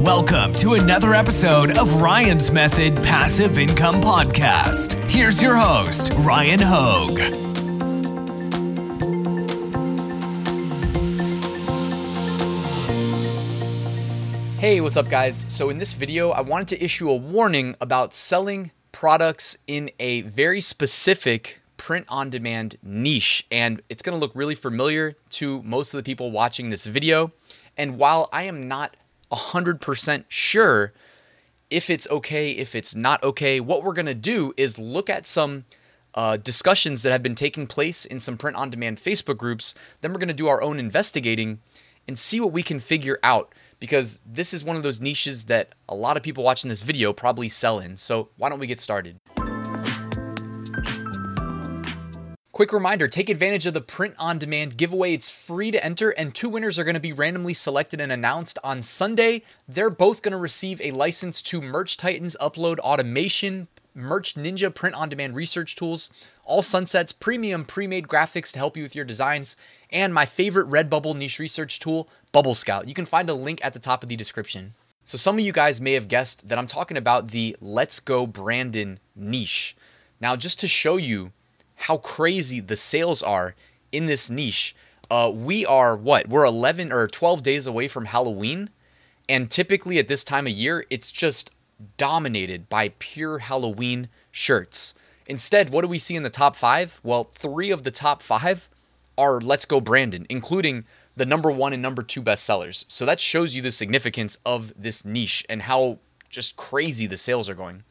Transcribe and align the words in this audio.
Welcome 0.00 0.54
to 0.54 0.72
another 0.72 1.12
episode 1.12 1.76
of 1.76 2.00
Ryan's 2.00 2.50
Method 2.50 2.96
Passive 3.04 3.58
Income 3.58 3.96
Podcast. 3.96 4.94
Here's 5.10 5.42
your 5.42 5.54
host, 5.54 6.10
Ryan 6.20 6.58
Hogue. 6.62 7.18
Hey, 14.58 14.80
what's 14.80 14.96
up, 14.96 15.10
guys? 15.10 15.44
So, 15.50 15.68
in 15.68 15.76
this 15.76 15.92
video, 15.92 16.30
I 16.30 16.40
wanted 16.40 16.68
to 16.68 16.82
issue 16.82 17.10
a 17.10 17.16
warning 17.16 17.76
about 17.78 18.14
selling 18.14 18.70
products 18.92 19.58
in 19.66 19.90
a 20.00 20.22
very 20.22 20.62
specific 20.62 21.60
print 21.76 22.06
on 22.08 22.30
demand 22.30 22.76
niche. 22.82 23.46
And 23.52 23.82
it's 23.90 24.00
gonna 24.00 24.16
look 24.16 24.32
really 24.34 24.54
familiar 24.54 25.16
to 25.32 25.62
most 25.62 25.92
of 25.92 25.98
the 25.98 26.04
people 26.04 26.30
watching 26.30 26.70
this 26.70 26.86
video. 26.86 27.32
And 27.76 27.98
while 27.98 28.30
I 28.32 28.44
am 28.44 28.66
not 28.66 28.96
100% 29.32 30.24
sure 30.28 30.92
if 31.70 31.88
it's 31.88 32.08
okay, 32.10 32.50
if 32.50 32.74
it's 32.74 32.94
not 32.94 33.22
okay, 33.22 33.60
what 33.60 33.82
we're 33.82 33.92
gonna 33.92 34.14
do 34.14 34.52
is 34.56 34.78
look 34.78 35.08
at 35.08 35.26
some 35.26 35.64
uh, 36.14 36.36
discussions 36.36 37.02
that 37.02 37.12
have 37.12 37.22
been 37.22 37.36
taking 37.36 37.66
place 37.66 38.04
in 38.04 38.18
some 38.18 38.36
print 38.36 38.56
on 38.56 38.70
demand 38.70 38.98
Facebook 38.98 39.36
groups. 39.36 39.74
Then 40.00 40.12
we're 40.12 40.18
gonna 40.18 40.32
do 40.32 40.48
our 40.48 40.62
own 40.62 40.78
investigating 40.78 41.60
and 42.08 42.18
see 42.18 42.40
what 42.40 42.52
we 42.52 42.62
can 42.62 42.80
figure 42.80 43.18
out 43.22 43.54
because 43.78 44.20
this 44.26 44.52
is 44.52 44.64
one 44.64 44.76
of 44.76 44.82
those 44.82 45.00
niches 45.00 45.46
that 45.46 45.74
a 45.88 45.94
lot 45.94 46.16
of 46.16 46.22
people 46.22 46.44
watching 46.44 46.68
this 46.68 46.82
video 46.82 47.12
probably 47.12 47.48
sell 47.48 47.78
in. 47.78 47.96
So, 47.96 48.28
why 48.36 48.48
don't 48.48 48.58
we 48.58 48.66
get 48.66 48.80
started? 48.80 49.16
Quick 52.60 52.74
reminder 52.74 53.08
take 53.08 53.30
advantage 53.30 53.64
of 53.64 53.72
the 53.72 53.80
print 53.80 54.14
on 54.18 54.38
demand 54.38 54.76
giveaway. 54.76 55.14
It's 55.14 55.30
free 55.30 55.70
to 55.70 55.82
enter, 55.82 56.10
and 56.10 56.34
two 56.34 56.50
winners 56.50 56.78
are 56.78 56.84
going 56.84 56.92
to 56.92 57.00
be 57.00 57.10
randomly 57.10 57.54
selected 57.54 58.02
and 58.02 58.12
announced 58.12 58.58
on 58.62 58.82
Sunday. 58.82 59.44
They're 59.66 59.88
both 59.88 60.20
going 60.20 60.32
to 60.32 60.36
receive 60.36 60.78
a 60.82 60.90
license 60.90 61.40
to 61.40 61.62
Merch 61.62 61.96
Titans 61.96 62.36
upload 62.38 62.78
automation, 62.80 63.68
Merch 63.94 64.34
Ninja 64.34 64.74
print 64.74 64.94
on 64.94 65.08
demand 65.08 65.36
research 65.36 65.74
tools, 65.74 66.10
all 66.44 66.60
sunsets, 66.60 67.12
premium 67.12 67.64
pre 67.64 67.86
made 67.86 68.06
graphics 68.06 68.52
to 68.52 68.58
help 68.58 68.76
you 68.76 68.82
with 68.82 68.94
your 68.94 69.06
designs, 69.06 69.56
and 69.90 70.12
my 70.12 70.26
favorite 70.26 70.68
Redbubble 70.68 71.16
niche 71.16 71.38
research 71.38 71.78
tool, 71.78 72.10
Bubble 72.30 72.54
Scout. 72.54 72.86
You 72.86 72.92
can 72.92 73.06
find 73.06 73.30
a 73.30 73.34
link 73.34 73.64
at 73.64 73.72
the 73.72 73.78
top 73.78 74.02
of 74.02 74.10
the 74.10 74.16
description. 74.16 74.74
So, 75.06 75.16
some 75.16 75.36
of 75.36 75.40
you 75.46 75.52
guys 75.52 75.80
may 75.80 75.94
have 75.94 76.08
guessed 76.08 76.50
that 76.50 76.58
I'm 76.58 76.66
talking 76.66 76.98
about 76.98 77.28
the 77.28 77.56
Let's 77.58 78.00
Go 78.00 78.26
Brandon 78.26 79.00
niche. 79.16 79.74
Now, 80.20 80.36
just 80.36 80.60
to 80.60 80.68
show 80.68 80.98
you 80.98 81.32
how 81.80 81.96
crazy 81.96 82.60
the 82.60 82.76
sales 82.76 83.22
are 83.22 83.54
in 83.90 84.06
this 84.06 84.30
niche. 84.30 84.74
Uh, 85.10 85.32
we 85.34 85.64
are 85.64 85.96
what? 85.96 86.28
We're 86.28 86.44
11 86.44 86.92
or 86.92 87.06
12 87.08 87.42
days 87.42 87.66
away 87.66 87.88
from 87.88 88.06
Halloween. 88.06 88.70
And 89.28 89.50
typically 89.50 89.98
at 89.98 90.08
this 90.08 90.22
time 90.22 90.46
of 90.46 90.52
year, 90.52 90.84
it's 90.90 91.10
just 91.10 91.50
dominated 91.96 92.68
by 92.68 92.92
pure 92.98 93.38
Halloween 93.38 94.08
shirts. 94.30 94.94
Instead, 95.26 95.70
what 95.70 95.82
do 95.82 95.88
we 95.88 95.98
see 95.98 96.16
in 96.16 96.22
the 96.22 96.30
top 96.30 96.54
five? 96.54 97.00
Well, 97.02 97.24
three 97.24 97.70
of 97.70 97.84
the 97.84 97.90
top 97.90 98.22
five 98.22 98.68
are 99.16 99.40
Let's 99.40 99.64
Go 99.64 99.80
Brandon, 99.80 100.26
including 100.28 100.84
the 101.16 101.26
number 101.26 101.50
one 101.50 101.72
and 101.72 101.82
number 101.82 102.02
two 102.02 102.22
bestsellers. 102.22 102.84
So 102.88 103.06
that 103.06 103.20
shows 103.20 103.56
you 103.56 103.62
the 103.62 103.72
significance 103.72 104.36
of 104.44 104.72
this 104.76 105.04
niche 105.04 105.46
and 105.48 105.62
how 105.62 105.98
just 106.28 106.56
crazy 106.56 107.06
the 107.06 107.16
sales 107.16 107.48
are 107.48 107.54
going. 107.54 107.84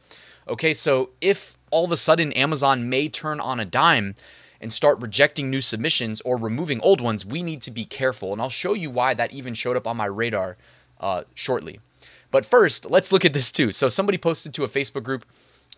Okay, 0.50 0.74
so 0.74 1.12
if 1.22 1.58
all 1.70 1.86
of 1.86 1.92
a 1.92 1.98
sudden 1.98 2.34
Amazon 2.34 2.90
may 2.90 3.08
turn 3.08 3.40
on 3.40 3.60
a 3.60 3.66
dime 3.66 4.16
and 4.60 4.74
start 4.74 5.00
rejecting 5.00 5.50
new 5.50 5.62
submissions 5.62 6.22
or 6.22 6.38
removing 6.38 6.82
old 6.82 7.02
ones, 7.02 7.24
we 7.24 7.44
need 7.44 7.62
to 7.62 7.72
be 7.72 7.86
careful. 7.86 8.34
And 8.34 8.42
I'll 8.42 8.50
show 8.50 8.74
you 8.74 8.90
why 8.90 9.14
that 9.14 9.32
even 9.32 9.54
showed 9.54 9.78
up 9.78 9.86
on 9.86 9.96
my 9.96 10.08
radar 10.08 10.58
uh, 11.00 11.24
shortly. 11.36 11.80
But 12.32 12.46
first, 12.46 12.90
let's 12.90 13.12
look 13.12 13.24
at 13.24 13.34
this 13.34 13.52
too. 13.52 13.72
So 13.72 13.90
somebody 13.90 14.18
posted 14.18 14.54
to 14.56 14.64
a 14.64 14.68
Facebook 14.68 15.04
group, 15.04 15.24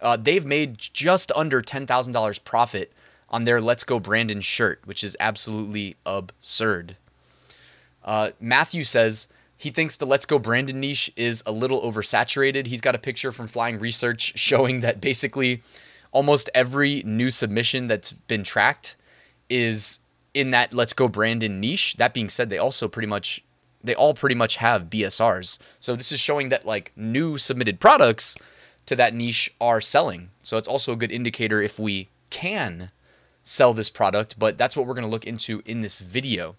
uh, 0.02 0.16
they've 0.16 0.46
made 0.46 0.78
just 0.78 1.34
under 1.34 1.62
$10,000 1.62 2.44
profit 2.46 2.94
on 3.30 3.44
their 3.44 3.62
Let's 3.62 3.84
Go 3.84 4.00
Brandon 4.00 4.42
shirt, 4.42 4.80
which 4.86 5.04
is 5.04 5.18
absolutely 5.20 5.98
absurd. 6.06 6.96
Uh, 8.04 8.32
Matthew 8.40 8.84
says, 8.84 9.28
he 9.62 9.70
thinks 9.70 9.96
the 9.96 10.08
Let's 10.08 10.26
Go 10.26 10.40
Brandon 10.40 10.80
niche 10.80 11.12
is 11.16 11.44
a 11.46 11.52
little 11.52 11.84
oversaturated. 11.84 12.66
He's 12.66 12.82
got 12.82 12.96
a 12.96 12.98
picture 12.98 13.32
from 13.32 13.46
Flying 13.46 13.78
Research 13.78 14.34
showing 14.36 14.82
that 14.82 15.00
basically 15.00 15.62
almost 16.12 16.50
every 16.56 17.04
new 17.06 17.30
submission 17.30 17.86
that's 17.86 18.12
been 18.12 18.44
tracked 18.44 18.96
is 19.52 20.00
in 20.34 20.50
that 20.50 20.74
Let's 20.74 20.94
Go 20.94 21.08
Brandon 21.08 21.60
niche. 21.60 21.94
That 21.98 22.12
being 22.12 22.28
said, 22.28 22.50
they 22.50 22.58
also 22.58 22.88
pretty 22.88 23.06
much 23.08 23.44
they 23.84 23.94
all 23.94 24.16
pretty 24.16 24.34
much 24.34 24.56
have 24.56 24.90
BSRs. 24.90 25.60
So 25.80 25.96
this 25.96 26.12
is 26.12 26.20
showing 26.20 26.50
that 26.50 26.66
like 26.66 26.92
new 26.96 27.38
submitted 27.38 27.80
products 27.80 28.36
to 28.88 28.96
that 28.96 29.14
niche 29.14 29.54
are 29.62 29.80
selling. 29.80 30.32
So 30.40 30.58
it's 30.58 30.68
also 30.68 30.94
a 30.94 30.96
good 30.96 31.12
indicator 31.12 31.62
if 31.62 31.78
we 31.78 32.10
can 32.32 32.90
sell 33.44 33.76
this 33.76 33.92
product, 33.92 34.40
but 34.40 34.58
that's 34.58 34.76
what 34.76 34.88
we're 34.88 34.96
going 34.96 35.06
to 35.06 35.12
look 35.12 35.28
into 35.28 35.62
in 35.68 35.82
this 35.82 36.00
video. 36.00 36.56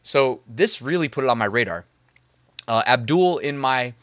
So 0.00 0.42
this 0.46 0.80
really 0.80 1.08
put 1.08 1.24
it 1.24 1.30
on 1.30 1.36
my 1.36 1.46
radar. 1.46 1.86
Uh, 2.68 2.82
Abdul 2.86 3.38
in 3.38 3.58
my 3.58 3.94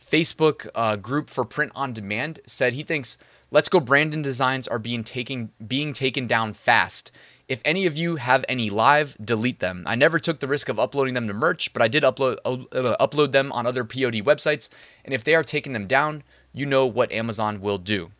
Facebook 0.00 0.68
uh, 0.74 0.96
group 0.96 1.30
for 1.30 1.44
print 1.44 1.72
on 1.74 1.92
demand 1.92 2.40
said 2.46 2.72
he 2.72 2.82
thinks 2.82 3.18
Let's 3.50 3.68
Go 3.68 3.80
Brandon 3.80 4.22
designs 4.22 4.66
are 4.66 4.78
being 4.78 5.04
taken 5.04 5.50
being 5.66 5.92
taken 5.92 6.26
down 6.26 6.52
fast. 6.52 7.12
If 7.48 7.62
any 7.64 7.86
of 7.86 7.96
you 7.96 8.16
have 8.16 8.44
any 8.48 8.70
live, 8.70 9.16
delete 9.24 9.60
them. 9.60 9.84
I 9.86 9.94
never 9.94 10.18
took 10.18 10.40
the 10.40 10.48
risk 10.48 10.68
of 10.68 10.80
uploading 10.80 11.14
them 11.14 11.28
to 11.28 11.34
merch, 11.34 11.72
but 11.72 11.80
I 11.80 11.86
did 11.86 12.02
upload 12.02 12.38
uh, 12.44 12.96
upload 12.98 13.30
them 13.30 13.52
on 13.52 13.66
other 13.66 13.84
POD 13.84 14.14
websites, 14.24 14.68
and 15.04 15.14
if 15.14 15.22
they 15.22 15.34
are 15.34 15.44
taking 15.44 15.72
them 15.72 15.86
down, 15.86 16.24
you 16.52 16.66
know 16.66 16.86
what 16.86 17.12
Amazon 17.12 17.60
will 17.60 17.78
do. 17.78 18.10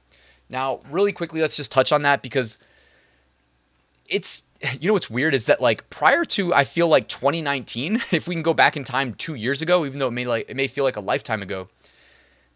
Now, 0.49 0.81
really 0.89 1.13
quickly, 1.13 1.41
let's 1.41 1.57
just 1.57 1.73
touch 1.73 1.91
on 1.91 2.03
that 2.03 2.23
because 2.23 2.59
it's 4.11 4.43
you 4.81 4.89
know 4.89 4.95
what's 4.95 5.11
weird 5.11 5.35
is 5.35 5.47
that 5.47 5.61
like 5.61 5.89
prior 5.91 6.25
to 6.25 6.55
I 6.55 6.65
feel 6.65 6.89
like 6.89 7.09
2019, 7.09 7.97
if 8.13 8.29
we 8.29 8.35
can 8.35 8.43
go 8.43 8.55
back 8.55 8.77
in 8.77 8.85
time 8.85 9.15
2 9.15 9.35
years 9.35 9.63
ago, 9.63 9.85
even 9.85 9.99
though 9.99 10.09
it 10.09 10.13
may 10.13 10.25
like 10.25 10.49
it 10.49 10.57
may 10.57 10.67
feel 10.67 10.85
like 10.85 10.97
a 10.97 11.01
lifetime 11.01 11.43
ago, 11.43 11.69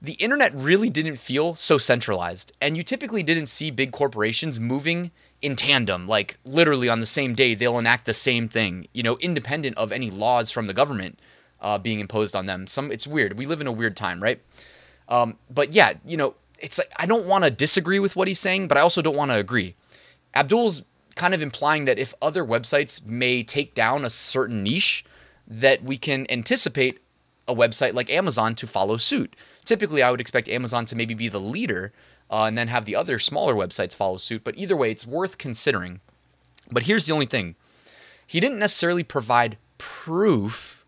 the 0.02 0.14
internet 0.14 0.54
really 0.54 0.88
didn't 0.88 1.16
feel 1.16 1.54
so 1.54 1.78
centralized. 1.78 2.52
And 2.60 2.76
you 2.76 2.82
typically 2.82 3.22
didn't 3.22 3.46
see 3.46 3.70
big 3.70 3.92
corporations 3.92 4.58
moving 4.58 5.10
in 5.42 5.56
tandem, 5.56 6.06
like 6.06 6.38
literally 6.44 6.88
on 6.88 7.00
the 7.00 7.06
same 7.06 7.34
day 7.34 7.54
they'll 7.54 7.78
enact 7.78 8.06
the 8.06 8.14
same 8.14 8.48
thing, 8.48 8.86
you 8.92 9.02
know, 9.02 9.16
independent 9.18 9.76
of 9.76 9.92
any 9.92 10.10
laws 10.10 10.50
from 10.50 10.66
the 10.66 10.74
government 10.74 11.18
uh, 11.60 11.78
being 11.78 12.00
imposed 12.00 12.34
on 12.34 12.46
them. 12.46 12.66
Some 12.66 12.90
it's 12.90 13.06
weird. 13.06 13.38
We 13.38 13.46
live 13.46 13.60
in 13.60 13.66
a 13.66 13.72
weird 13.72 13.96
time, 13.96 14.22
right? 14.22 14.40
Um, 15.08 15.36
but 15.50 15.72
yeah, 15.72 15.94
you 16.04 16.16
know, 16.16 16.34
it's 16.58 16.78
like 16.78 16.92
I 16.98 17.06
don't 17.06 17.26
want 17.26 17.44
to 17.44 17.50
disagree 17.50 17.98
with 17.98 18.16
what 18.16 18.28
he's 18.28 18.38
saying, 18.38 18.68
but 18.68 18.76
I 18.76 18.80
also 18.80 19.02
don't 19.02 19.16
want 19.16 19.30
to 19.30 19.36
agree. 19.36 19.74
Abdul's 20.34 20.82
kind 21.14 21.34
of 21.34 21.42
implying 21.42 21.84
that 21.84 21.98
if 21.98 22.14
other 22.20 22.44
websites 22.44 23.04
may 23.04 23.42
take 23.42 23.74
down 23.74 24.04
a 24.04 24.10
certain 24.10 24.62
niche, 24.62 25.04
that 25.46 25.82
we 25.82 25.98
can 25.98 26.26
anticipate 26.30 27.00
a 27.48 27.54
website 27.54 27.94
like 27.94 28.10
Amazon 28.10 28.54
to 28.54 28.66
follow 28.66 28.96
suit. 28.96 29.34
Typically, 29.64 30.02
I 30.02 30.10
would 30.10 30.20
expect 30.20 30.48
Amazon 30.48 30.84
to 30.86 30.96
maybe 30.96 31.14
be 31.14 31.28
the 31.28 31.40
leader 31.40 31.92
uh, 32.30 32.44
and 32.44 32.56
then 32.56 32.68
have 32.68 32.84
the 32.84 32.96
other 32.96 33.18
smaller 33.18 33.54
websites 33.54 33.96
follow 33.96 34.16
suit. 34.16 34.44
But 34.44 34.56
either 34.56 34.76
way, 34.76 34.90
it's 34.90 35.06
worth 35.06 35.38
considering. 35.38 36.00
But 36.70 36.84
here's 36.84 37.06
the 37.06 37.12
only 37.12 37.26
thing 37.26 37.56
he 38.26 38.38
didn't 38.38 38.60
necessarily 38.60 39.02
provide 39.02 39.58
proof 39.78 40.84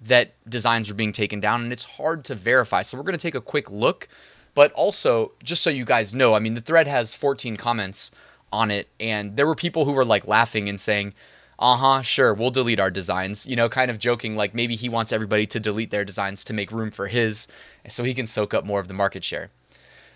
that 0.00 0.32
designs 0.48 0.90
were 0.90 0.94
being 0.94 1.12
taken 1.12 1.40
down, 1.40 1.62
and 1.62 1.72
it's 1.72 1.96
hard 1.96 2.24
to 2.24 2.34
verify. 2.34 2.82
So 2.82 2.98
we're 2.98 3.04
going 3.04 3.16
to 3.16 3.22
take 3.22 3.34
a 3.34 3.40
quick 3.40 3.70
look. 3.70 4.08
But 4.54 4.70
also, 4.72 5.32
just 5.42 5.62
so 5.62 5.70
you 5.70 5.86
guys 5.86 6.14
know, 6.14 6.34
I 6.34 6.38
mean, 6.38 6.52
the 6.52 6.60
thread 6.60 6.86
has 6.86 7.14
14 7.14 7.56
comments 7.56 8.10
on 8.52 8.70
it, 8.70 8.88
and 9.00 9.36
there 9.36 9.46
were 9.46 9.54
people 9.54 9.84
who 9.84 9.92
were 9.92 10.04
like 10.04 10.28
laughing 10.28 10.68
and 10.68 10.78
saying, 10.78 11.14
uh 11.58 11.76
huh, 11.76 12.02
sure, 12.02 12.34
we'll 12.34 12.50
delete 12.50 12.80
our 12.80 12.90
designs. 12.90 13.46
You 13.46 13.56
know, 13.56 13.68
kind 13.68 13.90
of 13.90 13.98
joking, 13.98 14.34
like 14.34 14.54
maybe 14.54 14.74
he 14.74 14.88
wants 14.88 15.12
everybody 15.12 15.46
to 15.46 15.60
delete 15.60 15.90
their 15.90 16.04
designs 16.04 16.44
to 16.44 16.52
make 16.52 16.72
room 16.72 16.90
for 16.90 17.06
his 17.06 17.46
so 17.88 18.02
he 18.04 18.14
can 18.14 18.26
soak 18.26 18.52
up 18.52 18.64
more 18.64 18.80
of 18.80 18.88
the 18.88 18.94
market 18.94 19.22
share. 19.24 19.50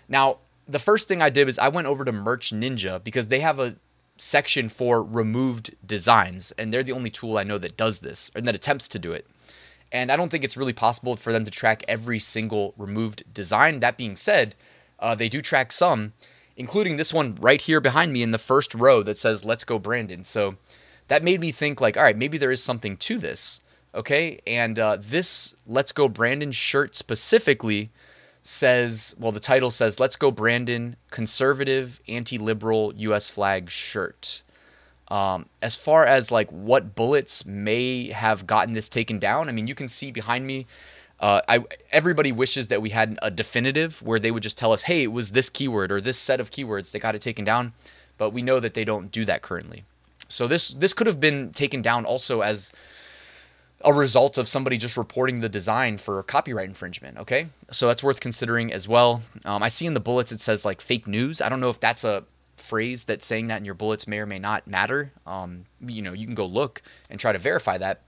Now, 0.09 0.37
the 0.67 0.79
first 0.79 1.07
thing 1.07 1.21
I 1.21 1.29
did 1.29 1.45
was 1.45 1.57
I 1.57 1.69
went 1.69 1.87
over 1.87 2.03
to 2.03 2.11
Merch 2.11 2.51
Ninja 2.51 3.01
because 3.03 3.29
they 3.29 3.39
have 3.39 3.59
a 3.59 3.77
section 4.17 4.67
for 4.67 5.01
removed 5.01 5.75
designs, 5.85 6.51
and 6.57 6.73
they're 6.73 6.83
the 6.83 6.91
only 6.91 7.09
tool 7.09 7.37
I 7.37 7.43
know 7.43 7.57
that 7.57 7.77
does 7.77 8.01
this 8.01 8.31
and 8.35 8.45
that 8.47 8.55
attempts 8.55 8.87
to 8.89 8.99
do 8.99 9.11
it. 9.13 9.25
And 9.91 10.11
I 10.11 10.17
don't 10.17 10.29
think 10.29 10.43
it's 10.43 10.57
really 10.57 10.73
possible 10.73 11.15
for 11.15 11.31
them 11.31 11.45
to 11.45 11.51
track 11.51 11.83
every 11.87 12.19
single 12.19 12.73
removed 12.77 13.23
design. 13.33 13.79
That 13.79 13.97
being 13.97 14.17
said, 14.17 14.55
uh, 14.99 15.15
they 15.15 15.29
do 15.29 15.39
track 15.39 15.71
some, 15.71 16.13
including 16.57 16.97
this 16.97 17.13
one 17.13 17.35
right 17.39 17.61
here 17.61 17.79
behind 17.79 18.11
me 18.11 18.23
in 18.23 18.31
the 18.31 18.37
first 18.37 18.73
row 18.73 19.01
that 19.03 19.17
says 19.17 19.45
"Let's 19.45 19.63
Go 19.63 19.79
Brandon." 19.79 20.25
So 20.25 20.55
that 21.07 21.23
made 21.23 21.39
me 21.39 21.51
think 21.51 21.79
like, 21.79 21.95
all 21.95 22.03
right, 22.03 22.17
maybe 22.17 22.37
there 22.37 22.51
is 22.51 22.61
something 22.61 22.97
to 22.97 23.17
this. 23.17 23.61
Okay, 23.95 24.39
and 24.45 24.77
uh, 24.77 24.97
this 24.99 25.55
"Let's 25.65 25.93
Go 25.93 26.09
Brandon" 26.09 26.51
shirt 26.51 26.95
specifically 26.95 27.91
says, 28.41 29.15
well, 29.19 29.31
the 29.31 29.39
title 29.39 29.71
says 29.71 29.99
"Let's 29.99 30.17
Go 30.17 30.31
Brandon 30.31 30.97
Conservative 31.09 32.01
Anti-Liberal 32.07 32.93
U.S. 32.97 33.29
Flag 33.29 33.69
Shirt." 33.69 34.41
Um, 35.09 35.45
as 35.61 35.77
far 35.77 36.05
as 36.05 36.33
like 36.33 36.51
what 36.51 36.93
bullets 36.93 37.45
may 37.45 38.11
have 38.11 38.45
gotten 38.45 38.73
this 38.73 38.89
taken 38.89 39.19
down, 39.19 39.47
I 39.47 39.53
mean, 39.53 39.67
you 39.67 39.75
can 39.75 39.87
see 39.87 40.11
behind 40.11 40.45
me 40.45 40.67
Uh, 41.19 41.41
I 41.47 41.63
everybody 41.91 42.31
wishes 42.31 42.67
that 42.67 42.81
we 42.81 42.91
had 42.91 43.17
a 43.21 43.31
definitive 43.31 44.01
where 44.01 44.19
they 44.19 44.31
would 44.31 44.43
just 44.43 44.57
tell 44.57 44.71
us, 44.71 44.83
"Hey, 44.83 45.03
it 45.03 45.11
was 45.11 45.31
this 45.31 45.49
keyword 45.49 45.91
or 45.91 45.99
this 45.99 46.17
set 46.17 46.39
of 46.39 46.51
keywords 46.51 46.91
that 46.91 46.99
got 46.99 47.15
it 47.15 47.21
taken 47.21 47.43
down," 47.43 47.73
but 48.17 48.31
we 48.31 48.41
know 48.41 48.59
that 48.59 48.73
they 48.73 48.83
don't 48.83 49.11
do 49.11 49.25
that 49.25 49.41
currently. 49.41 49.83
So 50.29 50.47
this 50.47 50.69
this 50.69 50.93
could 50.93 51.07
have 51.07 51.19
been 51.19 51.51
taken 51.53 51.81
down 51.81 52.05
also 52.05 52.41
as 52.41 52.71
a 53.81 53.93
result 53.93 54.37
of 54.37 54.47
somebody 54.47 54.77
just 54.77 54.97
reporting 54.97 55.39
the 55.39 55.49
design 55.49 55.97
for 55.97 56.21
copyright 56.23 56.67
infringement. 56.67 57.17
Okay, 57.17 57.47
so 57.71 57.87
that's 57.87 58.03
worth 58.03 58.19
considering 58.19 58.73
as 58.73 58.87
well. 58.87 59.21
Um, 59.45 59.63
I 59.63 59.69
see 59.69 59.85
in 59.85 59.93
the 59.93 59.99
bullets 59.99 60.31
it 60.31 60.41
says 60.41 60.65
like 60.65 60.81
fake 60.81 61.07
news. 61.07 61.41
I 61.41 61.49
don't 61.49 61.59
know 61.59 61.69
if 61.69 61.79
that's 61.79 62.03
a 62.03 62.23
phrase 62.57 63.05
that 63.05 63.23
saying 63.23 63.47
that 63.47 63.57
in 63.57 63.65
your 63.65 63.75
bullets 63.75 64.07
may 64.07 64.19
or 64.19 64.25
may 64.25 64.39
not 64.39 64.67
matter. 64.67 65.11
Um, 65.25 65.63
you 65.79 66.01
know, 66.01 66.13
you 66.13 66.25
can 66.25 66.35
go 66.35 66.45
look 66.45 66.81
and 67.09 67.19
try 67.19 67.31
to 67.31 67.39
verify 67.39 67.77
that. 67.77 68.01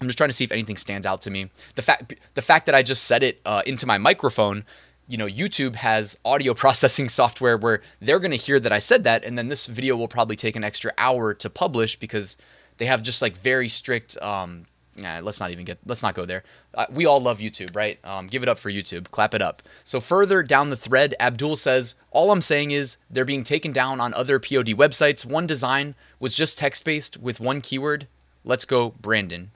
I'm 0.00 0.06
just 0.08 0.18
trying 0.18 0.30
to 0.30 0.34
see 0.34 0.44
if 0.44 0.52
anything 0.52 0.76
stands 0.76 1.06
out 1.06 1.22
to 1.22 1.30
me. 1.30 1.50
The 1.74 1.82
fact 1.82 2.14
the 2.34 2.42
fact 2.42 2.66
that 2.66 2.74
I 2.74 2.82
just 2.82 3.04
said 3.04 3.22
it 3.22 3.40
uh, 3.44 3.62
into 3.66 3.86
my 3.86 3.98
microphone 3.98 4.64
you 5.10 5.16
know, 5.16 5.26
YouTube 5.26 5.76
has 5.76 6.18
audio 6.24 6.52
processing 6.64 7.08
software 7.08 7.56
where 7.56 7.80
they're 7.98 8.18
going 8.18 8.30
to 8.30 8.36
hear 8.36 8.60
that 8.60 8.72
I 8.72 8.78
said 8.78 9.04
that, 9.04 9.24
and 9.24 9.38
then 9.38 9.48
this 9.48 9.66
video 9.66 9.96
will 9.96 10.06
probably 10.06 10.36
take 10.36 10.54
an 10.54 10.62
extra 10.62 10.92
hour 10.98 11.32
to 11.32 11.48
publish 11.48 11.96
because 11.96 12.36
they 12.76 12.84
have 12.84 13.02
just 13.02 13.22
like 13.22 13.34
very 13.34 13.68
strict 13.68 14.20
um, 14.22 14.66
Nah, 15.00 15.20
let's 15.22 15.38
not 15.38 15.50
even 15.50 15.64
get. 15.64 15.78
Let's 15.86 16.02
not 16.02 16.14
go 16.14 16.24
there. 16.24 16.42
Uh, 16.74 16.86
we 16.90 17.06
all 17.06 17.20
love 17.20 17.38
YouTube, 17.38 17.76
right? 17.76 18.04
Um, 18.04 18.26
give 18.26 18.42
it 18.42 18.48
up 18.48 18.58
for 18.58 18.68
YouTube. 18.68 19.10
Clap 19.10 19.32
it 19.32 19.40
up. 19.40 19.62
So 19.84 20.00
further 20.00 20.42
down 20.42 20.70
the 20.70 20.76
thread, 20.76 21.14
Abdul 21.20 21.56
says, 21.56 21.94
"All 22.10 22.32
I'm 22.32 22.40
saying 22.40 22.72
is 22.72 22.96
they're 23.08 23.24
being 23.24 23.44
taken 23.44 23.72
down 23.72 24.00
on 24.00 24.12
other 24.14 24.40
POD 24.40 24.68
websites. 24.74 25.24
One 25.24 25.46
design 25.46 25.94
was 26.18 26.34
just 26.34 26.58
text-based 26.58 27.16
with 27.18 27.38
one 27.38 27.60
keyword. 27.60 28.08
Let's 28.44 28.64
go, 28.64 28.90
Brandon." 29.00 29.52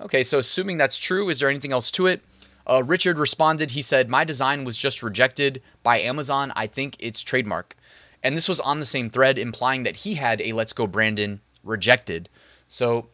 Okay, 0.00 0.22
so 0.22 0.38
assuming 0.38 0.76
that's 0.76 0.98
true, 0.98 1.28
is 1.28 1.38
there 1.40 1.48
anything 1.48 1.72
else 1.72 1.90
to 1.92 2.06
it? 2.06 2.22
Uh, 2.66 2.82
Richard 2.84 3.18
responded. 3.18 3.72
He 3.72 3.82
said, 3.82 4.10
"My 4.10 4.24
design 4.24 4.64
was 4.64 4.76
just 4.76 5.02
rejected 5.02 5.62
by 5.82 6.00
Amazon. 6.00 6.52
I 6.56 6.66
think 6.66 6.96
it's 6.98 7.22
trademark." 7.22 7.76
And 8.22 8.36
this 8.36 8.48
was 8.48 8.60
on 8.60 8.80
the 8.80 8.86
same 8.86 9.10
thread, 9.10 9.38
implying 9.38 9.82
that 9.82 9.96
he 9.96 10.14
had 10.14 10.40
a 10.40 10.52
"Let's 10.52 10.72
Go 10.72 10.86
Brandon" 10.86 11.40
rejected. 11.62 12.28
So 12.68 13.08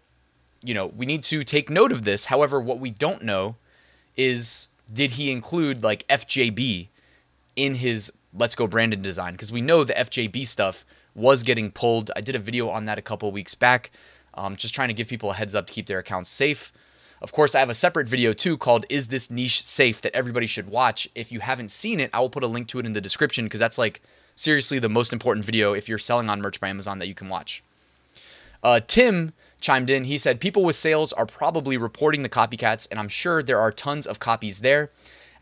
you 0.62 0.74
know, 0.74 0.86
we 0.86 1.06
need 1.06 1.22
to 1.24 1.42
take 1.42 1.70
note 1.70 1.92
of 1.92 2.04
this. 2.04 2.26
However, 2.26 2.60
what 2.60 2.78
we 2.78 2.90
don't 2.90 3.22
know 3.22 3.56
is 4.16 4.68
did 4.92 5.12
he 5.12 5.30
include 5.30 5.82
like 5.82 6.06
FJB 6.08 6.88
in 7.56 7.76
his 7.76 8.12
Let's 8.34 8.54
Go 8.54 8.66
Brandon 8.66 9.00
design? 9.00 9.32
Because 9.32 9.52
we 9.52 9.60
know 9.60 9.84
the 9.84 9.94
FJB 9.94 10.46
stuff 10.46 10.84
was 11.14 11.42
getting 11.42 11.70
pulled. 11.70 12.10
I 12.14 12.20
did 12.20 12.36
a 12.36 12.38
video 12.38 12.68
on 12.68 12.84
that 12.84 12.98
a 12.98 13.02
couple 13.02 13.30
weeks 13.32 13.54
back, 13.54 13.90
um, 14.34 14.56
just 14.56 14.74
trying 14.74 14.88
to 14.88 14.94
give 14.94 15.08
people 15.08 15.30
a 15.30 15.34
heads 15.34 15.54
up 15.54 15.66
to 15.66 15.72
keep 15.72 15.86
their 15.86 15.98
accounts 15.98 16.30
safe. 16.30 16.72
Of 17.22 17.32
course, 17.32 17.54
I 17.54 17.60
have 17.60 17.70
a 17.70 17.74
separate 17.74 18.08
video 18.08 18.32
too 18.32 18.56
called 18.56 18.86
Is 18.88 19.08
This 19.08 19.30
Niche 19.30 19.62
Safe 19.62 20.00
that 20.02 20.14
everybody 20.14 20.46
should 20.46 20.70
watch. 20.70 21.08
If 21.14 21.30
you 21.30 21.40
haven't 21.40 21.70
seen 21.70 22.00
it, 22.00 22.10
I 22.14 22.20
will 22.20 22.30
put 22.30 22.42
a 22.42 22.46
link 22.46 22.68
to 22.68 22.78
it 22.78 22.86
in 22.86 22.94
the 22.94 23.00
description 23.00 23.44
because 23.44 23.60
that's 23.60 23.76
like 23.76 24.00
seriously 24.34 24.78
the 24.78 24.88
most 24.88 25.12
important 25.12 25.44
video 25.44 25.74
if 25.74 25.88
you're 25.88 25.98
selling 25.98 26.30
on 26.30 26.40
merch 26.40 26.60
by 26.60 26.68
Amazon 26.68 26.98
that 26.98 27.08
you 27.08 27.14
can 27.14 27.28
watch. 27.28 27.62
Uh, 28.62 28.80
Tim 28.86 29.32
chimed 29.60 29.90
in. 29.90 30.04
He 30.04 30.16
said, 30.16 30.40
People 30.40 30.64
with 30.64 30.76
sales 30.76 31.12
are 31.12 31.26
probably 31.26 31.76
reporting 31.76 32.22
the 32.22 32.28
copycats, 32.28 32.88
and 32.90 32.98
I'm 32.98 33.08
sure 33.08 33.42
there 33.42 33.58
are 33.58 33.70
tons 33.70 34.06
of 34.06 34.18
copies 34.18 34.60
there 34.60 34.90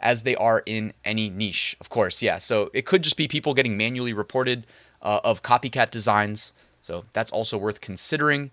as 0.00 0.22
they 0.22 0.34
are 0.36 0.62
in 0.66 0.92
any 1.04 1.28
niche. 1.28 1.76
Of 1.80 1.88
course, 1.88 2.22
yeah. 2.22 2.38
So 2.38 2.70
it 2.72 2.84
could 2.84 3.02
just 3.02 3.16
be 3.16 3.28
people 3.28 3.54
getting 3.54 3.76
manually 3.76 4.12
reported 4.12 4.66
uh, 5.02 5.20
of 5.24 5.42
copycat 5.42 5.90
designs. 5.90 6.52
So 6.82 7.04
that's 7.12 7.30
also 7.30 7.58
worth 7.58 7.80
considering. 7.80 8.50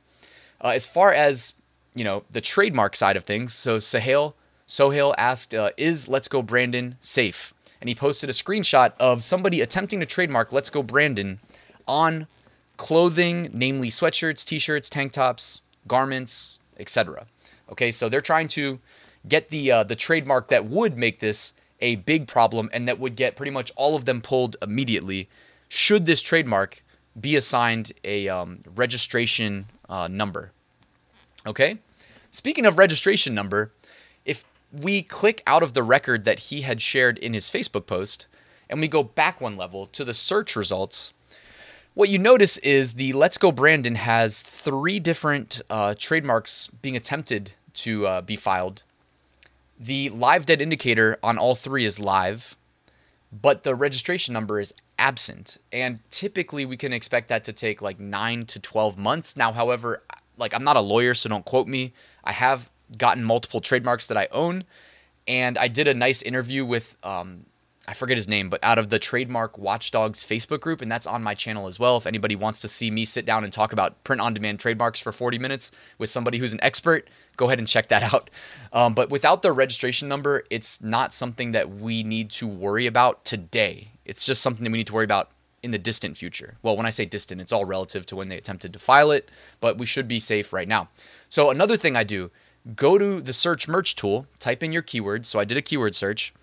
Uh, 0.62 0.69
as 0.69 0.88
far 0.88 1.13
as 1.13 1.54
you 1.96 2.04
know, 2.04 2.24
the 2.30 2.42
trademark 2.42 2.96
side 2.96 3.18
of 3.18 3.24
things. 3.24 3.54
So 3.54 3.78
Sahil 3.78 4.34
Sohail 4.68 5.16
asked, 5.18 5.56
uh, 5.56 5.72
"Is 5.78 6.07
Let's 6.07 6.28
Go 6.28 6.42
Brandon 6.42 6.98
safe?" 7.02 7.54
And 7.80 7.88
he 7.88 7.96
posted 7.96 8.30
a 8.30 8.34
screenshot 8.34 8.94
of 9.00 9.24
somebody 9.24 9.62
attempting 9.62 10.00
to 10.02 10.06
trademark 10.06 10.52
Let's 10.52 10.69
Go 10.69 10.84
Brandon 10.84 11.40
on 11.88 12.28
clothing, 12.78 13.50
namely 13.54 13.90
sweatshirts, 13.90 14.44
t-shirts, 14.44 14.90
tank 14.90 15.13
tops, 15.13 15.62
garments, 15.88 16.60
etc. 16.78 17.25
Okay, 17.72 17.92
so 17.92 18.10
they're 18.10 18.22
trying 18.22 18.48
to 18.50 18.80
get 19.28 19.50
the 19.50 19.72
uh, 19.72 19.84
the 19.84 19.96
trademark 19.96 20.50
that 20.50 20.66
would 20.66 20.98
make 20.98 21.19
this 21.19 21.54
a 21.80 21.96
big 21.98 22.28
problem 22.28 22.69
and 22.74 22.88
that 22.88 23.00
would 23.00 23.16
get 23.16 23.36
pretty 23.36 23.52
much 23.52 23.72
all 23.75 23.96
of 23.96 24.06
them 24.06 24.22
pulled 24.22 24.57
immediately. 24.62 25.30
Should 25.68 26.06
this 26.06 26.22
trademark 26.22 26.84
be 27.19 27.35
assigned 27.35 27.94
a 28.03 28.27
um, 28.27 28.63
registration 28.75 29.67
uh, 29.88 30.07
number? 30.07 30.51
Okay. 31.45 31.77
Speaking 32.31 32.65
of 32.65 32.77
registration 32.77 33.33
number, 33.33 33.71
if 34.25 34.44
we 34.71 35.01
click 35.01 35.41
out 35.47 35.63
of 35.63 35.73
the 35.73 35.83
record 35.83 36.25
that 36.25 36.39
he 36.39 36.62
had 36.62 36.81
shared 36.81 37.17
in 37.17 37.33
his 37.33 37.50
Facebook 37.50 37.85
post 37.85 38.27
and 38.69 38.81
we 38.81 38.88
go 38.88 39.03
back 39.03 39.39
one 39.39 39.56
level 39.56 39.85
to 39.85 40.03
the 40.03 40.13
search 40.13 40.56
results, 40.56 41.13
what 41.94 42.09
you 42.09 42.19
notice 42.19 42.57
is 42.57 42.95
the 42.95 43.13
Let's 43.13 43.38
Go 43.38 43.53
Brandon 43.53 43.95
has 43.95 44.41
three 44.41 45.00
different 45.00 45.61
uh, 45.69 45.95
trademarks 45.97 46.68
being 46.68 46.97
attempted 46.97 47.51
to 47.75 48.06
uh, 48.06 48.21
be 48.21 48.35
filed. 48.35 48.83
The 49.79 50.09
live 50.09 50.45
dead 50.45 50.61
indicator 50.61 51.18
on 51.23 51.38
all 51.38 51.56
three 51.56 51.85
is 51.85 52.00
live, 52.00 52.57
but 53.31 53.63
the 53.63 53.75
registration 53.75 54.33
number 54.33 54.59
is 54.59 54.73
absent. 54.97 55.57
And 55.71 56.00
typically 56.09 56.65
we 56.65 56.77
can 56.77 56.94
expect 56.94 57.30
that 57.30 57.44
to 57.45 57.53
take 57.53 57.81
like 57.81 58.00
nine 58.00 58.45
to 58.47 58.59
12 58.59 58.97
months. 58.97 59.38
Now, 59.38 59.51
however, 59.51 60.03
like 60.38 60.53
I'm 60.53 60.63
not 60.63 60.77
a 60.77 60.81
lawyer, 60.81 61.13
so 61.13 61.30
don't 61.30 61.45
quote 61.45 61.68
me. 61.68 61.94
I 62.24 62.31
have 62.31 62.69
gotten 62.97 63.24
multiple 63.24 63.62
trademarks 63.62 64.07
that 64.07 64.18
I 64.18 64.27
own. 64.31 64.63
And 65.27 65.57
I 65.57 65.68
did 65.68 65.88
a 65.88 65.94
nice 65.94 66.21
interview 66.21 66.65
with 66.65 66.97
um, 67.03 67.45
I 67.88 67.94
forget 67.94 68.18
his 68.18 68.27
name, 68.27 68.50
but 68.50 68.63
out 68.63 68.80
of 68.80 68.89
the 68.89 68.97
Trademark 68.97 69.59
Watchdogs 69.59 70.25
Facebook 70.25 70.59
group, 70.59 70.81
and 70.81 70.92
that's 70.92 71.06
on 71.06 71.21
my 71.21 71.36
channel 71.36 71.68
as 71.68 71.80
well. 71.80 71.97
If 71.97 72.07
anybody 72.07 72.36
wants 72.36 72.62
to 72.62 72.68
see 72.68 72.89
me 72.89 73.06
sit 73.06 73.25
down 73.25 73.44
and 73.44 73.53
talk 73.53 73.74
about 73.74 74.03
print 74.03 74.21
on 74.21 74.33
demand 74.33 74.59
trademarks 74.59 75.00
for 75.00 75.12
40 75.12 75.38
minutes 75.38 75.71
with 76.00 76.09
somebody 76.09 76.39
who's 76.39 76.53
an 76.53 76.63
expert, 76.63 77.07
go 77.38 77.45
ahead 77.45 77.59
and 77.59 77.68
check 77.68 77.89
that 77.89 78.01
out. 78.13 78.31
Um, 78.74 78.94
but 78.94 79.12
without 79.12 79.44
the 79.44 79.51
registration 79.51 80.07
number, 80.07 80.45
it's 80.50 80.81
not 80.81 81.13
something 81.13 81.51
that 81.51 81.69
we 81.69 82.01
need 82.01 82.31
to 82.31 82.47
worry 82.47 82.88
about 82.88 83.24
today. 83.24 83.89
It's 84.06 84.25
just 84.25 84.42
something 84.42 84.63
that 84.63 84.72
we 84.72 84.78
need 84.78 84.88
to 84.88 84.94
worry 84.94 85.06
about 85.06 85.31
in 85.63 85.72
the 85.72 85.78
distant 85.78 86.16
future. 86.16 86.57
Well, 86.62 86.78
when 86.78 86.86
I 86.86 86.92
say 86.92 87.06
distant, 87.06 87.42
it's 87.42 87.52
all 87.52 87.66
relative 87.66 88.06
to 88.07 88.16
when 88.16 88.30
they 88.30 88.38
attempted 88.38 88.72
to 88.74 88.80
file 88.80 89.12
it, 89.12 89.30
but 89.60 89.78
we 89.78 89.86
should 89.86 90.07
be 90.07 90.19
safe 90.19 90.54
right 90.54 90.68
now. 90.68 90.90
So, 91.28 91.50
another 91.50 91.75
thing 91.75 91.96
I 91.96 92.04
do 92.04 92.31
go 92.75 92.98
to 92.98 93.22
the 93.22 93.34
search 93.34 93.68
merch 93.68 93.96
tool, 93.96 94.28
type 94.40 94.63
in 94.63 94.72
your 94.72 94.84
keywords. 94.84 95.25
So, 95.25 95.40
I 95.40 95.46
did 95.46 95.57
a 95.57 95.62
keyword 95.62 95.96
search 95.96 96.34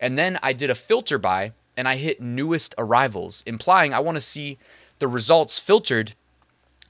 and 0.00 0.18
then 0.18 0.38
I 0.42 0.52
did 0.52 0.68
a 0.68 0.74
filter 0.74 1.16
by 1.16 1.52
and 1.76 1.86
I 1.86 1.96
hit 1.96 2.20
newest 2.20 2.74
arrivals, 2.76 3.42
implying 3.46 3.94
I 3.94 4.00
want 4.00 4.16
to 4.16 4.20
see 4.20 4.58
the 4.98 5.08
results 5.08 5.58
filtered 5.58 6.14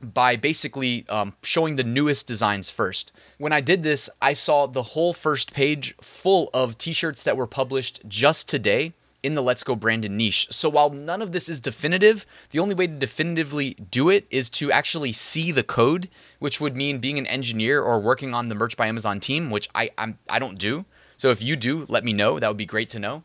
by 0.03 0.35
basically 0.35 1.07
um, 1.09 1.35
showing 1.43 1.77
the 1.77 1.85
newest 1.85 2.27
designs 2.27 2.71
first. 2.71 3.13
When 3.39 3.53
I 3.53 3.61
did 3.61 3.83
this, 3.83 4.11
I 4.21 4.33
saw 4.33 4.67
the 4.67 4.83
whole 4.83 5.13
first 5.13 5.53
page 5.53 5.95
full 6.01 6.51
of 6.53 6.79
t 6.79 6.93
shirts 6.93 7.23
that 7.25 7.37
were 7.37 7.47
published 7.47 8.01
just 8.09 8.49
today 8.49 8.95
in 9.23 9.35
the 9.35 9.43
Let's 9.43 9.63
Go 9.63 9.77
Brandon 9.77 10.17
niche. 10.17 10.49
So 10.51 10.69
while 10.69 10.91
none 10.91 11.23
of 11.23 11.33
this 11.33 11.49
is 11.49 11.61
definitive, 11.61 12.27
the 12.51 12.59
only 12.59 12.75
way 12.75 12.87
to 12.87 12.93
definitively 12.93 13.75
do 13.75 14.09
it 14.09 14.27
is 14.31 14.51
to 14.51 14.73
actually 14.73 15.13
see 15.13 15.53
the 15.53 15.63
code, 15.63 16.09
which 16.39 16.61
would 16.61 16.77
mean 16.77 16.99
being 16.99 17.19
an 17.19 17.27
engineer 17.27 17.81
or 17.81 18.01
working 18.01 18.35
on 18.35 18.49
the 18.49 18.55
Merch 18.55 18.77
by 18.77 18.87
Amazon 18.87 19.21
team, 19.21 19.51
which 19.51 19.69
I 19.75 19.91
I'm, 19.97 20.19
I 20.29 20.39
don't 20.39 20.59
do. 20.59 20.85
So 21.17 21.31
if 21.31 21.43
you 21.43 21.57
do, 21.57 21.87
let 21.89 22.05
me 22.05 22.13
know. 22.13 22.39
That 22.39 22.49
would 22.49 22.57
be 22.57 22.67
great 22.67 22.89
to 22.91 22.99
know. 22.99 23.23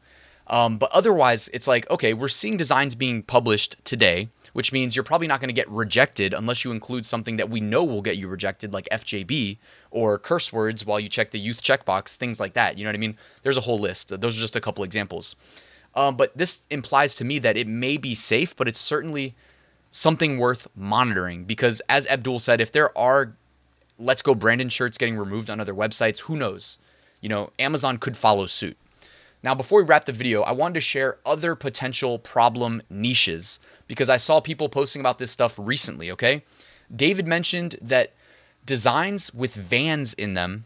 Um, 0.49 0.77
but 0.77 0.91
otherwise, 0.93 1.49
it's 1.49 1.67
like, 1.67 1.89
okay, 1.89 2.13
we're 2.13 2.29
seeing 2.29 2.57
designs 2.57 2.95
being 2.95 3.21
published 3.21 3.83
today, 3.83 4.29
which 4.53 4.71
means 4.71 4.95
you're 4.95 5.03
probably 5.03 5.27
not 5.27 5.41
going 5.41 5.49
to 5.49 5.53
get 5.53 5.69
rejected 5.69 6.33
unless 6.33 6.63
you 6.63 6.71
include 6.71 7.05
something 7.05 7.37
that 7.37 7.49
we 7.49 7.59
know 7.59 7.83
will 7.83 8.01
get 8.01 8.17
you 8.17 8.27
rejected, 8.27 8.73
like 8.73 8.87
FJB 8.91 9.57
or 9.91 10.17
curse 10.17 10.53
words 10.53 10.85
while 10.85 10.99
you 10.99 11.09
check 11.09 11.31
the 11.31 11.39
youth 11.39 11.61
checkbox, 11.61 12.15
things 12.15 12.39
like 12.39 12.53
that. 12.53 12.77
You 12.77 12.85
know 12.85 12.89
what 12.89 12.95
I 12.95 12.99
mean? 12.99 13.17
There's 13.41 13.57
a 13.57 13.61
whole 13.61 13.79
list. 13.79 14.09
Those 14.21 14.37
are 14.37 14.41
just 14.41 14.55
a 14.55 14.61
couple 14.61 14.83
examples. 14.83 15.35
Um, 15.97 16.15
but 16.15 16.37
this 16.37 16.65
implies 16.69 17.15
to 17.15 17.25
me 17.25 17.39
that 17.39 17.57
it 17.57 17.67
may 17.67 17.97
be 17.97 18.13
safe, 18.13 18.55
but 18.55 18.67
it's 18.67 18.79
certainly 18.79 19.35
something 19.91 20.37
worth 20.37 20.67
monitoring 20.75 21.43
because, 21.43 21.81
as 21.89 22.07
Abdul 22.07 22.39
said, 22.39 22.61
if 22.61 22.71
there 22.71 22.95
are 22.97 23.35
Let's 23.99 24.21
Go 24.21 24.35
Brandon 24.35 24.69
shirts 24.69 24.97
getting 24.97 25.17
removed 25.17 25.49
on 25.49 25.59
other 25.59 25.73
websites, 25.73 26.21
who 26.21 26.37
knows? 26.37 26.77
you 27.21 27.29
know, 27.29 27.51
Amazon 27.59 27.97
could 27.97 28.17
follow 28.17 28.45
suit. 28.45 28.77
Now, 29.43 29.55
before 29.55 29.81
we 29.81 29.87
wrap 29.87 30.05
the 30.05 30.13
video, 30.13 30.41
I 30.41 30.51
wanted 30.51 30.75
to 30.75 30.81
share 30.81 31.17
other 31.25 31.55
potential 31.55 32.19
problem 32.19 32.81
niches 32.89 33.59
because 33.87 34.09
I 34.09 34.17
saw 34.17 34.39
people 34.39 34.67
posting 34.67 34.99
about 34.99 35.19
this 35.19 35.31
stuff 35.31 35.57
recently, 35.57 36.11
okay? 36.11 36.43
David 36.93 37.27
mentioned 37.27 37.75
that 37.81 38.13
designs 38.65 39.33
with 39.33 39.53
vans 39.53 40.13
in 40.13 40.33
them 40.33 40.65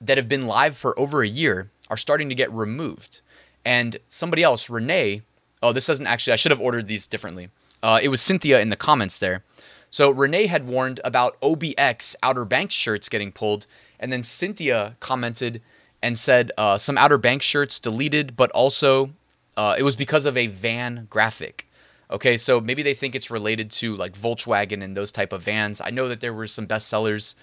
that 0.00 0.16
have 0.16 0.28
been 0.28 0.46
live 0.46 0.76
for 0.76 0.98
over 0.98 1.22
a 1.22 1.28
year 1.28 1.70
are 1.88 1.96
starting 1.96 2.28
to 2.28 2.34
get 2.34 2.52
removed. 2.52 3.20
And 3.68 3.98
somebody 4.08 4.42
else, 4.42 4.70
Renee, 4.70 5.20
oh, 5.62 5.72
this 5.74 5.86
doesn't 5.86 6.06
actually, 6.06 6.32
I 6.32 6.36
should 6.36 6.52
have 6.52 6.60
ordered 6.60 6.86
these 6.86 7.06
differently. 7.06 7.50
Uh, 7.82 8.00
it 8.02 8.08
was 8.08 8.22
Cynthia 8.22 8.60
in 8.60 8.70
the 8.70 8.76
comments 8.76 9.18
there. 9.18 9.44
So 9.90 10.10
Renee 10.10 10.46
had 10.46 10.66
warned 10.66 11.00
about 11.04 11.38
OBX 11.42 12.16
Outer 12.22 12.46
Banks 12.46 12.74
shirts 12.74 13.10
getting 13.10 13.30
pulled, 13.30 13.66
and 14.00 14.10
then 14.10 14.22
Cynthia 14.22 14.96
commented 15.00 15.60
and 16.02 16.16
said 16.16 16.50
uh, 16.56 16.78
some 16.78 16.96
Outer 16.96 17.18
Banks 17.18 17.44
shirts 17.44 17.78
deleted, 17.78 18.36
but 18.36 18.50
also 18.52 19.10
uh, 19.58 19.74
it 19.78 19.82
was 19.82 19.96
because 19.96 20.24
of 20.24 20.38
a 20.38 20.46
van 20.46 21.06
graphic. 21.10 21.68
Okay, 22.10 22.38
so 22.38 22.62
maybe 22.62 22.82
they 22.82 22.94
think 22.94 23.14
it's 23.14 23.30
related 23.30 23.70
to 23.72 23.94
like 23.96 24.14
Volkswagen 24.14 24.82
and 24.82 24.96
those 24.96 25.12
type 25.12 25.34
of 25.34 25.42
vans. 25.42 25.82
I 25.82 25.90
know 25.90 26.08
that 26.08 26.20
there 26.20 26.32
were 26.32 26.46
some 26.46 26.66
bestsellers 26.66 27.34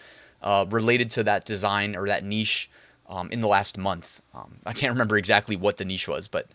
uh, 0.41 0.65
related 0.71 1.11
to 1.11 1.23
that 1.25 1.45
design 1.45 1.95
or 1.95 2.07
that 2.07 2.23
niche 2.23 2.67
um, 3.07 3.29
in 3.31 3.41
the 3.41 3.47
last 3.47 3.77
month. 3.77 4.21
Um, 4.33 4.57
I 4.65 4.73
can't 4.73 4.93
remember 4.93 5.17
exactly 5.17 5.55
what 5.55 5.77
the 5.77 5.85
niche 5.85 6.07
was, 6.07 6.27
but 6.27 6.47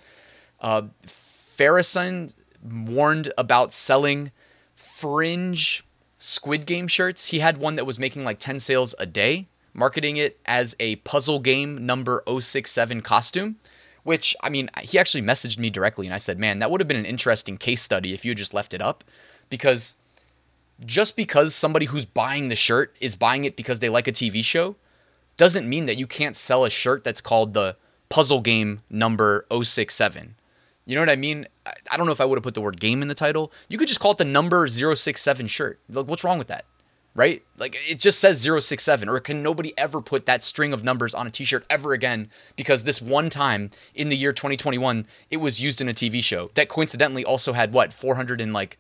uh, 0.60 0.82
Farrison 1.06 2.32
warned 2.62 3.32
about 3.38 3.72
selling 3.72 4.30
fringe 4.74 5.84
Squid 6.18 6.66
Game 6.66 6.86
shirts. 6.86 7.28
He 7.28 7.38
had 7.38 7.58
one 7.58 7.76
that 7.76 7.86
was 7.86 7.98
making 7.98 8.24
like 8.24 8.38
10 8.38 8.58
sales 8.60 8.94
a 8.98 9.06
day, 9.06 9.48
marketing 9.72 10.16
it 10.16 10.38
as 10.46 10.76
a 10.78 10.96
puzzle 10.96 11.38
game 11.38 11.86
number 11.86 12.22
067 12.28 13.00
costume. 13.02 13.56
Which, 14.02 14.34
I 14.42 14.48
mean, 14.48 14.70
he 14.80 14.98
actually 14.98 15.22
messaged 15.22 15.58
me 15.58 15.68
directly 15.68 16.06
and 16.06 16.14
I 16.14 16.18
said, 16.18 16.38
man, 16.38 16.58
that 16.60 16.70
would 16.70 16.80
have 16.80 16.88
been 16.88 16.96
an 16.96 17.04
interesting 17.04 17.58
case 17.58 17.82
study 17.82 18.14
if 18.14 18.24
you 18.24 18.34
just 18.34 18.54
left 18.54 18.72
it 18.72 18.80
up. 18.80 19.04
Because 19.50 19.96
just 20.84 21.16
because 21.16 21.54
somebody 21.54 21.86
who's 21.86 22.06
buying 22.06 22.48
the 22.48 22.56
shirt 22.56 22.96
is 23.00 23.14
buying 23.14 23.44
it 23.44 23.56
because 23.56 23.80
they 23.80 23.90
like 23.90 24.08
a 24.08 24.12
TV 24.12 24.42
show 24.42 24.76
doesn't 25.40 25.66
mean 25.66 25.86
that 25.86 25.96
you 25.96 26.06
can't 26.06 26.36
sell 26.36 26.66
a 26.66 26.70
shirt 26.70 27.02
that's 27.02 27.22
called 27.22 27.54
the 27.54 27.74
puzzle 28.10 28.42
game 28.42 28.80
number 28.90 29.46
067. 29.50 30.34
You 30.84 30.94
know 30.94 31.00
what 31.00 31.08
I 31.08 31.16
mean? 31.16 31.48
I 31.64 31.96
don't 31.96 32.04
know 32.04 32.12
if 32.12 32.20
I 32.20 32.26
would 32.26 32.36
have 32.36 32.42
put 32.42 32.52
the 32.52 32.60
word 32.60 32.78
game 32.78 33.00
in 33.00 33.08
the 33.08 33.14
title. 33.14 33.50
You 33.70 33.78
could 33.78 33.88
just 33.88 34.00
call 34.00 34.12
it 34.12 34.18
the 34.18 34.26
number 34.26 34.68
067 34.68 35.46
shirt. 35.46 35.80
Like, 35.88 36.08
what's 36.08 36.24
wrong 36.24 36.36
with 36.36 36.48
that? 36.48 36.66
Right? 37.14 37.42
Like, 37.56 37.74
it 37.88 37.98
just 37.98 38.20
says 38.20 38.42
067. 38.42 39.08
Or 39.08 39.18
can 39.18 39.42
nobody 39.42 39.72
ever 39.78 40.02
put 40.02 40.26
that 40.26 40.42
string 40.42 40.74
of 40.74 40.84
numbers 40.84 41.14
on 41.14 41.26
a 41.26 41.30
t 41.30 41.46
shirt 41.46 41.64
ever 41.70 41.94
again? 41.94 42.28
Because 42.54 42.84
this 42.84 43.00
one 43.00 43.30
time 43.30 43.70
in 43.94 44.10
the 44.10 44.18
year 44.18 44.34
2021, 44.34 45.06
it 45.30 45.38
was 45.38 45.62
used 45.62 45.80
in 45.80 45.88
a 45.88 45.94
TV 45.94 46.22
show 46.22 46.50
that 46.52 46.68
coincidentally 46.68 47.24
also 47.24 47.54
had 47.54 47.72
what, 47.72 47.94
400 47.94 48.42
and 48.42 48.52
like 48.52 48.76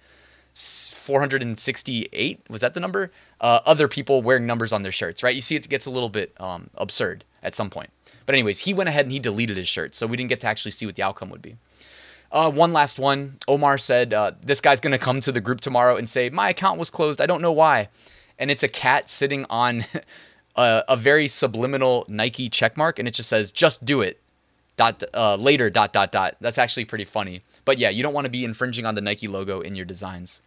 468 0.54 2.40
was 2.48 2.60
that 2.60 2.74
the 2.74 2.80
number? 2.80 3.12
Uh, 3.40 3.60
other 3.64 3.88
people 3.88 4.22
wearing 4.22 4.46
numbers 4.46 4.72
on 4.72 4.82
their 4.82 4.92
shirts 4.92 5.22
right? 5.22 5.34
You 5.34 5.40
see 5.40 5.56
it 5.56 5.68
gets 5.68 5.86
a 5.86 5.90
little 5.90 6.08
bit 6.08 6.34
um, 6.40 6.70
absurd 6.74 7.24
at 7.42 7.54
some 7.54 7.70
point. 7.70 7.90
But 8.26 8.34
anyways 8.34 8.60
he 8.60 8.74
went 8.74 8.88
ahead 8.88 9.06
and 9.06 9.12
he 9.12 9.18
deleted 9.18 9.56
his 9.56 9.68
shirt 9.68 9.94
so 9.94 10.06
we 10.06 10.16
didn't 10.16 10.30
get 10.30 10.40
to 10.40 10.46
actually 10.46 10.72
see 10.72 10.86
what 10.86 10.96
the 10.96 11.02
outcome 11.02 11.30
would 11.30 11.42
be. 11.42 11.56
Uh, 12.32 12.50
one 12.50 12.72
last 12.72 12.98
one. 12.98 13.38
Omar 13.48 13.76
said 13.76 14.14
uh, 14.14 14.32
this 14.42 14.60
guy's 14.60 14.80
going 14.80 14.92
to 14.92 14.98
come 14.98 15.20
to 15.20 15.32
the 15.32 15.40
group 15.40 15.60
tomorrow 15.60 15.96
and 15.96 16.08
say 16.08 16.30
my 16.30 16.50
account 16.50 16.78
was 16.78 16.90
closed. 16.90 17.20
I 17.20 17.26
don't 17.26 17.42
know 17.42 17.52
why. 17.52 17.88
And 18.38 18.50
it's 18.50 18.62
a 18.62 18.68
cat 18.68 19.10
sitting 19.10 19.46
on 19.50 19.84
a, 20.56 20.84
a 20.88 20.96
very 20.96 21.26
subliminal 21.26 22.04
nike 22.08 22.48
checkmark 22.48 22.98
and 22.98 23.08
it 23.08 23.14
just 23.14 23.28
says 23.28 23.52
just 23.52 23.84
do 23.84 24.00
it 24.00 24.19
dot 24.80 25.04
uh, 25.12 25.34
later 25.36 25.68
dot 25.68 25.92
dot 25.92 26.10
dot. 26.10 26.36
That's 26.40 26.56
actually 26.56 26.86
pretty 26.86 27.04
funny. 27.04 27.42
But 27.66 27.76
yeah, 27.78 27.90
you 27.90 28.02
don't 28.02 28.14
want 28.14 28.24
to 28.24 28.30
be 28.30 28.44
infringing 28.44 28.86
on 28.86 28.94
the 28.94 29.02
Nike 29.02 29.28
logo 29.28 29.60
in 29.60 29.76
your 29.76 29.84
designs. 29.84 30.40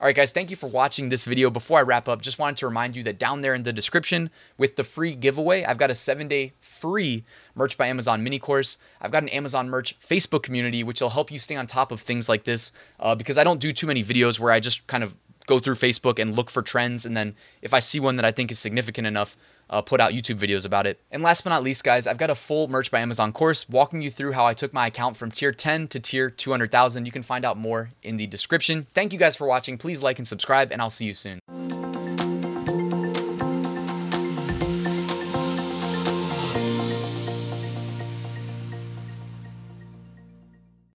All 0.00 0.06
right, 0.06 0.16
guys, 0.16 0.32
thank 0.32 0.50
you 0.50 0.56
for 0.56 0.68
watching 0.68 1.08
this 1.08 1.24
video. 1.24 1.48
Before 1.48 1.78
I 1.78 1.82
wrap 1.82 2.08
up, 2.08 2.22
just 2.22 2.38
wanted 2.38 2.56
to 2.58 2.66
remind 2.66 2.96
you 2.96 3.02
that 3.04 3.18
down 3.18 3.40
there 3.40 3.54
in 3.54 3.62
the 3.62 3.72
description 3.72 4.30
with 4.58 4.74
the 4.74 4.82
free 4.84 5.14
giveaway, 5.14 5.64
I've 5.64 5.78
got 5.78 5.90
a 5.90 5.94
seven 5.94 6.28
day 6.28 6.52
free 6.60 7.24
Merch 7.54 7.76
by 7.76 7.86
Amazon 7.86 8.22
mini 8.22 8.38
course. 8.38 8.78
I've 9.00 9.10
got 9.10 9.22
an 9.22 9.28
Amazon 9.28 9.68
merch 9.68 9.98
Facebook 10.00 10.42
community, 10.42 10.82
which 10.82 11.00
will 11.00 11.10
help 11.10 11.30
you 11.30 11.38
stay 11.38 11.56
on 11.56 11.66
top 11.66 11.92
of 11.92 12.00
things 12.00 12.28
like 12.28 12.44
this 12.44 12.72
uh, 12.98 13.14
because 13.14 13.36
I 13.38 13.44
don't 13.44 13.60
do 13.60 13.72
too 13.72 13.86
many 13.86 14.02
videos 14.02 14.40
where 14.40 14.52
I 14.52 14.60
just 14.60 14.86
kind 14.86 15.04
of 15.04 15.14
go 15.52 15.58
through 15.58 15.74
Facebook 15.74 16.18
and 16.18 16.34
look 16.34 16.50
for 16.50 16.62
trends. 16.62 17.04
And 17.04 17.16
then 17.16 17.34
if 17.60 17.74
I 17.74 17.80
see 17.80 18.00
one 18.00 18.16
that 18.16 18.24
I 18.24 18.30
think 18.30 18.50
is 18.50 18.58
significant 18.58 19.06
enough, 19.06 19.36
uh, 19.68 19.82
put 19.82 20.00
out 20.00 20.12
YouTube 20.12 20.38
videos 20.38 20.66
about 20.66 20.86
it. 20.86 21.00
And 21.10 21.22
last 21.22 21.44
but 21.44 21.50
not 21.50 21.62
least, 21.62 21.84
guys, 21.84 22.06
I've 22.06 22.18
got 22.18 22.30
a 22.30 22.34
full 22.34 22.68
Merch 22.68 22.90
by 22.90 23.00
Amazon 23.00 23.32
course 23.32 23.68
walking 23.68 24.02
you 24.02 24.10
through 24.10 24.32
how 24.32 24.46
I 24.46 24.54
took 24.54 24.72
my 24.72 24.86
account 24.86 25.16
from 25.16 25.30
tier 25.30 25.52
10 25.52 25.88
to 25.88 26.00
tier 26.00 26.30
200,000. 26.30 27.06
You 27.06 27.12
can 27.12 27.22
find 27.22 27.44
out 27.44 27.56
more 27.56 27.90
in 28.02 28.16
the 28.16 28.26
description. 28.26 28.86
Thank 28.94 29.12
you 29.12 29.18
guys 29.18 29.36
for 29.36 29.46
watching. 29.46 29.78
Please 29.78 30.02
like 30.02 30.18
and 30.18 30.28
subscribe, 30.28 30.72
and 30.72 30.80
I'll 30.80 30.90
see 30.90 31.06
you 31.06 31.14
soon. 31.14 31.71